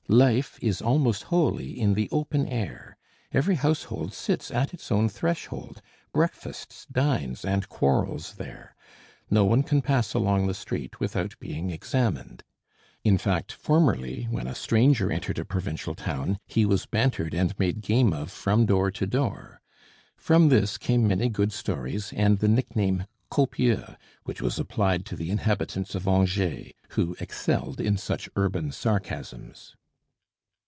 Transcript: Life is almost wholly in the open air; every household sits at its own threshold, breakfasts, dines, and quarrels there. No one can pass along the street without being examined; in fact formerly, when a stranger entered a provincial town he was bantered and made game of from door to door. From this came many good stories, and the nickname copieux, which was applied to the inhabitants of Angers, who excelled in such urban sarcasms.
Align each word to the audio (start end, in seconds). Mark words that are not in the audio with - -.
Life 0.07 0.59
is 0.61 0.81
almost 0.81 1.23
wholly 1.31 1.79
in 1.79 1.93
the 1.93 2.09
open 2.11 2.45
air; 2.45 2.97
every 3.31 3.55
household 3.55 4.13
sits 4.13 4.51
at 4.51 4.73
its 4.73 4.91
own 4.91 5.07
threshold, 5.07 5.81
breakfasts, 6.11 6.85
dines, 6.91 7.45
and 7.45 7.69
quarrels 7.69 8.33
there. 8.33 8.75
No 9.29 9.45
one 9.45 9.63
can 9.63 9.81
pass 9.81 10.13
along 10.13 10.47
the 10.47 10.53
street 10.53 10.99
without 10.99 11.39
being 11.39 11.69
examined; 11.69 12.43
in 13.05 13.17
fact 13.17 13.53
formerly, 13.53 14.25
when 14.29 14.47
a 14.47 14.55
stranger 14.55 15.09
entered 15.09 15.39
a 15.39 15.45
provincial 15.45 15.95
town 15.95 16.39
he 16.45 16.65
was 16.65 16.85
bantered 16.85 17.33
and 17.33 17.57
made 17.57 17.79
game 17.79 18.11
of 18.11 18.29
from 18.33 18.65
door 18.65 18.91
to 18.91 19.07
door. 19.07 19.61
From 20.17 20.49
this 20.49 20.77
came 20.77 21.07
many 21.07 21.29
good 21.29 21.53
stories, 21.53 22.11
and 22.17 22.39
the 22.39 22.49
nickname 22.49 23.05
copieux, 23.31 23.95
which 24.25 24.41
was 24.41 24.59
applied 24.59 25.05
to 25.05 25.15
the 25.15 25.31
inhabitants 25.31 25.95
of 25.95 26.05
Angers, 26.05 26.73
who 26.89 27.15
excelled 27.21 27.79
in 27.79 27.95
such 27.95 28.27
urban 28.35 28.73
sarcasms. 28.73 29.77